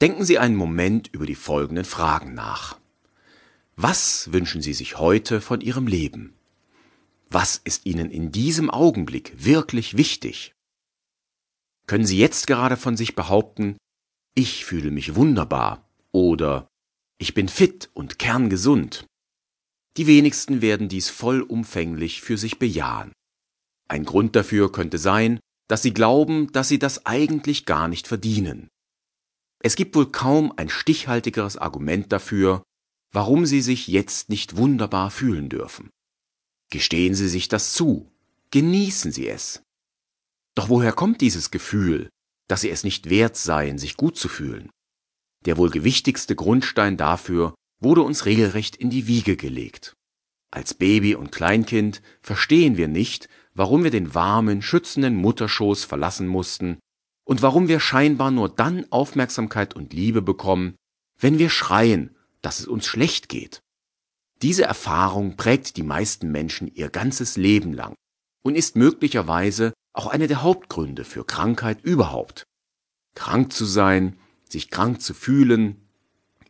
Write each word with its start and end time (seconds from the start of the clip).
Denken 0.00 0.24
Sie 0.24 0.38
einen 0.38 0.56
Moment 0.56 1.08
über 1.12 1.26
die 1.26 1.34
folgenden 1.34 1.84
Fragen 1.84 2.32
nach. 2.32 2.78
Was 3.76 4.32
wünschen 4.32 4.62
Sie 4.62 4.72
sich 4.72 4.98
heute 4.98 5.42
von 5.42 5.60
Ihrem 5.60 5.86
Leben? 5.86 6.32
Was 7.28 7.60
ist 7.62 7.84
Ihnen 7.84 8.10
in 8.10 8.32
diesem 8.32 8.70
Augenblick 8.70 9.32
wirklich 9.36 9.98
wichtig? 9.98 10.54
Können 11.86 12.06
Sie 12.06 12.18
jetzt 12.18 12.46
gerade 12.46 12.78
von 12.78 12.96
sich 12.96 13.14
behaupten, 13.14 13.76
ich 14.34 14.64
fühle 14.64 14.90
mich 14.90 15.16
wunderbar 15.16 15.86
oder 16.12 16.66
ich 17.18 17.34
bin 17.34 17.48
fit 17.48 17.90
und 17.92 18.18
kerngesund? 18.18 19.04
Die 19.98 20.06
wenigsten 20.06 20.62
werden 20.62 20.88
dies 20.88 21.10
vollumfänglich 21.10 22.22
für 22.22 22.38
sich 22.38 22.58
bejahen. 22.58 23.12
Ein 23.86 24.04
Grund 24.04 24.34
dafür 24.34 24.72
könnte 24.72 24.96
sein, 24.96 25.40
dass 25.68 25.82
sie 25.82 25.92
glauben, 25.92 26.50
dass 26.52 26.68
sie 26.68 26.78
das 26.78 27.04
eigentlich 27.04 27.66
gar 27.66 27.86
nicht 27.86 28.08
verdienen. 28.08 28.69
Es 29.62 29.76
gibt 29.76 29.94
wohl 29.94 30.10
kaum 30.10 30.52
ein 30.56 30.70
stichhaltigeres 30.70 31.58
Argument 31.58 32.10
dafür, 32.12 32.62
warum 33.12 33.44
Sie 33.44 33.60
sich 33.60 33.88
jetzt 33.88 34.30
nicht 34.30 34.56
wunderbar 34.56 35.10
fühlen 35.10 35.48
dürfen. 35.48 35.90
Gestehen 36.70 37.14
Sie 37.14 37.28
sich 37.28 37.48
das 37.48 37.74
zu, 37.74 38.10
genießen 38.50 39.12
Sie 39.12 39.28
es. 39.28 39.62
Doch 40.54 40.68
woher 40.68 40.92
kommt 40.92 41.20
dieses 41.20 41.50
Gefühl, 41.50 42.08
dass 42.48 42.62
Sie 42.62 42.70
es 42.70 42.84
nicht 42.84 43.10
wert 43.10 43.36
seien, 43.36 43.78
sich 43.78 43.96
gut 43.96 44.16
zu 44.16 44.28
fühlen? 44.28 44.70
Der 45.44 45.56
wohl 45.56 45.70
gewichtigste 45.70 46.34
Grundstein 46.34 46.96
dafür 46.96 47.54
wurde 47.80 48.02
uns 48.02 48.26
regelrecht 48.26 48.76
in 48.76 48.90
die 48.90 49.06
Wiege 49.06 49.36
gelegt. 49.36 49.94
Als 50.50 50.74
Baby 50.74 51.14
und 51.14 51.32
Kleinkind 51.32 52.02
verstehen 52.22 52.76
wir 52.76 52.88
nicht, 52.88 53.28
warum 53.54 53.84
wir 53.84 53.90
den 53.90 54.14
warmen, 54.14 54.62
schützenden 54.62 55.16
Mutterschoß 55.16 55.84
verlassen 55.84 56.26
mussten 56.26 56.78
und 57.30 57.42
warum 57.42 57.68
wir 57.68 57.78
scheinbar 57.78 58.32
nur 58.32 58.48
dann 58.48 58.90
Aufmerksamkeit 58.90 59.76
und 59.76 59.92
Liebe 59.92 60.20
bekommen, 60.20 60.74
wenn 61.16 61.38
wir 61.38 61.48
schreien, 61.48 62.16
dass 62.42 62.58
es 62.58 62.66
uns 62.66 62.86
schlecht 62.86 63.28
geht. 63.28 63.60
Diese 64.42 64.64
Erfahrung 64.64 65.36
prägt 65.36 65.76
die 65.76 65.84
meisten 65.84 66.32
Menschen 66.32 66.66
ihr 66.74 66.88
ganzes 66.90 67.36
Leben 67.36 67.72
lang 67.72 67.94
und 68.42 68.56
ist 68.56 68.74
möglicherweise 68.74 69.72
auch 69.92 70.08
eine 70.08 70.26
der 70.26 70.42
Hauptgründe 70.42 71.04
für 71.04 71.24
Krankheit 71.24 71.84
überhaupt. 71.84 72.42
Krank 73.14 73.52
zu 73.52 73.64
sein, 73.64 74.18
sich 74.48 74.68
krank 74.68 75.00
zu 75.00 75.14
fühlen, 75.14 75.88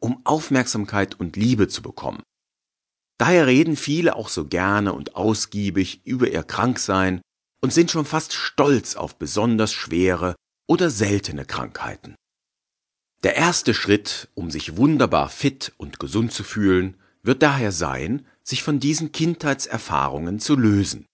um 0.00 0.24
Aufmerksamkeit 0.24 1.20
und 1.20 1.36
Liebe 1.36 1.68
zu 1.68 1.82
bekommen. 1.82 2.22
Daher 3.18 3.46
reden 3.46 3.76
viele 3.76 4.16
auch 4.16 4.30
so 4.30 4.46
gerne 4.46 4.94
und 4.94 5.16
ausgiebig 5.16 6.06
über 6.06 6.30
ihr 6.30 6.44
Kranksein 6.44 7.20
und 7.60 7.74
sind 7.74 7.90
schon 7.90 8.06
fast 8.06 8.32
stolz 8.32 8.96
auf 8.96 9.18
besonders 9.18 9.74
schwere 9.74 10.34
oder 10.66 10.90
seltene 10.90 11.44
Krankheiten. 11.44 12.14
Der 13.22 13.36
erste 13.36 13.72
Schritt, 13.72 14.28
um 14.34 14.50
sich 14.50 14.76
wunderbar 14.76 15.28
fit 15.28 15.72
und 15.76 16.00
gesund 16.00 16.32
zu 16.32 16.42
fühlen, 16.42 16.96
wird 17.22 17.42
daher 17.42 17.70
sein, 17.70 18.26
sich 18.42 18.62
von 18.62 18.80
diesen 18.80 19.12
Kindheitserfahrungen 19.12 20.40
zu 20.40 20.56
lösen. 20.56 21.06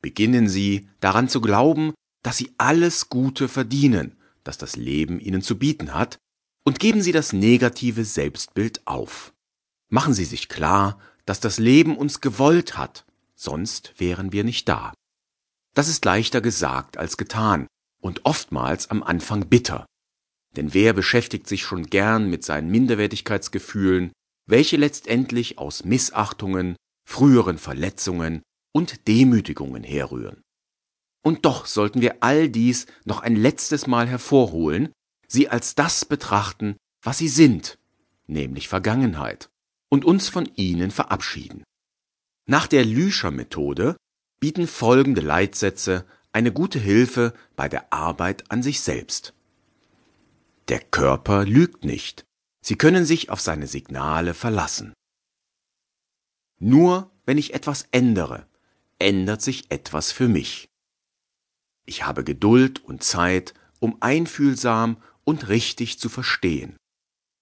Beginnen 0.00 0.48
Sie 0.48 0.88
daran 1.00 1.28
zu 1.28 1.40
glauben, 1.40 1.94
dass 2.22 2.36
Sie 2.36 2.54
alles 2.58 3.08
Gute 3.08 3.48
verdienen, 3.48 4.16
das 4.44 4.58
das 4.58 4.76
Leben 4.76 5.18
Ihnen 5.18 5.42
zu 5.42 5.58
bieten 5.58 5.94
hat, 5.94 6.18
und 6.64 6.78
geben 6.78 7.02
Sie 7.02 7.12
das 7.12 7.32
negative 7.32 8.04
Selbstbild 8.04 8.86
auf. 8.86 9.32
Machen 9.88 10.14
Sie 10.14 10.24
sich 10.24 10.48
klar, 10.48 11.00
dass 11.24 11.40
das 11.40 11.58
Leben 11.58 11.96
uns 11.96 12.20
gewollt 12.20 12.76
hat, 12.76 13.04
sonst 13.34 13.94
wären 13.98 14.32
wir 14.32 14.44
nicht 14.44 14.68
da. 14.68 14.94
Das 15.74 15.88
ist 15.88 16.04
leichter 16.04 16.40
gesagt 16.40 16.96
als 16.96 17.16
getan, 17.16 17.66
und 18.06 18.24
oftmals 18.24 18.90
am 18.90 19.02
Anfang 19.02 19.48
bitter. 19.48 19.84
Denn 20.56 20.72
wer 20.72 20.92
beschäftigt 20.92 21.46
sich 21.46 21.62
schon 21.62 21.86
gern 21.86 22.30
mit 22.30 22.44
seinen 22.44 22.70
Minderwertigkeitsgefühlen, 22.70 24.12
welche 24.48 24.76
letztendlich 24.76 25.58
aus 25.58 25.84
Missachtungen, 25.84 26.76
früheren 27.06 27.58
Verletzungen 27.58 28.42
und 28.72 29.08
Demütigungen 29.08 29.82
herrühren. 29.82 30.40
Und 31.22 31.44
doch 31.44 31.66
sollten 31.66 32.00
wir 32.00 32.22
all 32.22 32.48
dies 32.48 32.86
noch 33.04 33.20
ein 33.20 33.34
letztes 33.34 33.86
Mal 33.86 34.06
hervorholen, 34.06 34.92
sie 35.26 35.48
als 35.48 35.74
das 35.74 36.04
betrachten, 36.04 36.76
was 37.02 37.18
sie 37.18 37.28
sind, 37.28 37.76
nämlich 38.28 38.68
Vergangenheit, 38.68 39.48
und 39.90 40.04
uns 40.04 40.28
von 40.28 40.48
ihnen 40.54 40.92
verabschieden. 40.92 41.64
Nach 42.48 42.68
der 42.68 42.84
Lüscher 42.84 43.32
Methode 43.32 43.96
bieten 44.38 44.68
folgende 44.68 45.20
Leitsätze 45.20 46.06
eine 46.36 46.52
gute 46.52 46.78
Hilfe 46.78 47.32
bei 47.56 47.66
der 47.66 47.94
Arbeit 47.94 48.50
an 48.50 48.62
sich 48.62 48.82
selbst. 48.82 49.32
Der 50.68 50.80
Körper 50.80 51.46
lügt 51.46 51.82
nicht. 51.82 52.26
Sie 52.60 52.76
können 52.76 53.06
sich 53.06 53.30
auf 53.30 53.40
seine 53.40 53.66
Signale 53.66 54.34
verlassen. 54.34 54.92
Nur 56.58 57.10
wenn 57.24 57.38
ich 57.38 57.54
etwas 57.54 57.88
ändere, 57.90 58.46
ändert 58.98 59.40
sich 59.40 59.70
etwas 59.70 60.12
für 60.12 60.28
mich. 60.28 60.68
Ich 61.86 62.04
habe 62.04 62.22
Geduld 62.22 62.84
und 62.84 63.02
Zeit, 63.02 63.54
um 63.80 63.96
einfühlsam 64.00 64.98
und 65.24 65.48
richtig 65.48 65.98
zu 65.98 66.10
verstehen. 66.10 66.76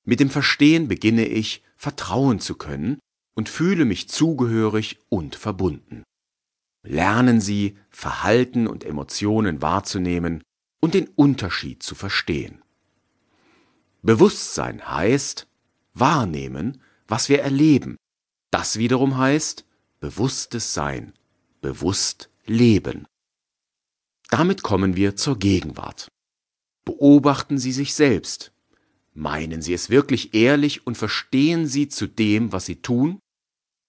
Mit 0.04 0.20
dem 0.20 0.30
Verstehen 0.30 0.86
beginne 0.86 1.26
ich, 1.26 1.64
vertrauen 1.76 2.38
zu 2.38 2.54
können 2.54 3.00
und 3.34 3.48
fühle 3.48 3.86
mich 3.86 4.08
zugehörig 4.08 5.00
und 5.08 5.34
verbunden. 5.34 6.04
Lernen 6.84 7.40
Sie, 7.40 7.78
Verhalten 7.88 8.66
und 8.66 8.84
Emotionen 8.84 9.62
wahrzunehmen 9.62 10.42
und 10.80 10.92
den 10.92 11.08
Unterschied 11.08 11.82
zu 11.82 11.94
verstehen. 11.94 12.62
Bewusstsein 14.02 14.86
heißt 14.86 15.48
wahrnehmen, 15.94 16.82
was 17.08 17.30
wir 17.30 17.40
erleben. 17.40 17.96
Das 18.50 18.78
wiederum 18.78 19.16
heißt 19.16 19.64
bewusstes 19.98 20.74
Sein, 20.74 21.14
bewusst 21.62 22.28
leben. 22.44 23.06
Damit 24.28 24.62
kommen 24.62 24.94
wir 24.94 25.16
zur 25.16 25.38
Gegenwart. 25.38 26.08
Beobachten 26.84 27.56
Sie 27.56 27.72
sich 27.72 27.94
selbst. 27.94 28.52
Meinen 29.14 29.62
Sie 29.62 29.72
es 29.72 29.88
wirklich 29.88 30.34
ehrlich 30.34 30.86
und 30.86 30.98
verstehen 30.98 31.66
Sie 31.66 31.88
zu 31.88 32.06
dem, 32.06 32.52
was 32.52 32.66
Sie 32.66 32.82
tun? 32.82 33.20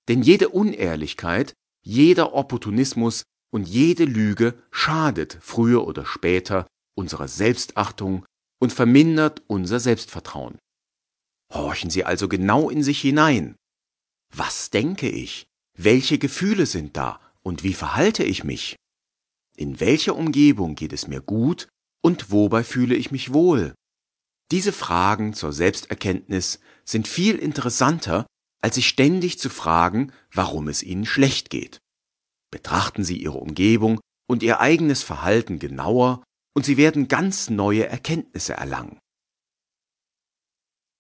Denn 0.08 0.22
jede 0.22 0.48
Unehrlichkeit 0.50 1.54
jeder 1.86 2.34
Opportunismus 2.34 3.24
und 3.54 3.68
jede 3.68 4.06
Lüge 4.06 4.62
schadet 4.72 5.38
früher 5.40 5.88
oder 5.88 6.06
später 6.06 6.68
unserer 6.98 7.28
Selbstachtung 7.28 8.26
und 8.60 8.74
vermindert 8.74 9.44
unser 9.48 9.80
Selbstvertrauen. 9.80 10.58
Horchen 11.54 11.90
Sie 11.90 12.04
also 12.04 12.28
genau 12.28 12.70
in 12.70 12.84
sich 12.84 13.00
hinein. 13.00 13.56
Was 14.34 14.72
denke 14.72 15.08
ich? 15.08 15.46
Welche 15.78 16.18
Gefühle 16.18 16.66
sind 16.66 16.98
da 16.98 17.20
und 17.44 17.64
wie 17.64 17.74
verhalte 17.74 18.24
ich 18.24 18.44
mich? 18.44 18.76
In 19.56 19.80
welcher 19.80 20.16
Umgebung 20.16 20.76
geht 20.76 20.92
es 20.92 21.08
mir 21.08 21.22
gut 21.22 21.68
und 22.04 22.32
wobei 22.32 22.64
fühle 22.64 22.96
ich 22.96 23.12
mich 23.12 23.34
wohl? 23.34 23.74
Diese 24.52 24.74
Fragen 24.74 25.34
zur 25.34 25.54
Selbsterkenntnis 25.54 26.60
sind 26.84 27.08
viel 27.08 27.36
interessanter 27.36 28.26
als 28.66 28.74
sich 28.74 28.88
ständig 28.88 29.38
zu 29.38 29.52
fragen, 29.52 30.12
warum 30.34 30.70
es 30.70 30.82
ihnen 30.82 31.06
schlecht 31.06 31.52
geht. 31.52 31.82
Betrachten 32.50 33.04
Sie 33.04 33.16
Ihre 33.16 33.38
Umgebung 33.38 34.00
und 34.28 34.42
Ihr 34.42 34.60
eigenes 34.60 35.04
Verhalten 35.04 35.60
genauer 35.60 36.24
und 36.56 36.66
Sie 36.66 36.76
werden 36.76 37.08
ganz 37.08 37.52
neue 37.52 37.86
Erkenntnisse 37.86 38.54
erlangen. 38.54 38.98